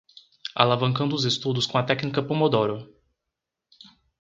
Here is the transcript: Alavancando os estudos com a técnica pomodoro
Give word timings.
Alavancando 0.55 1.13
os 1.15 1.25
estudos 1.25 1.67
com 1.67 1.77
a 1.77 1.83
técnica 1.83 2.23
pomodoro 2.23 2.89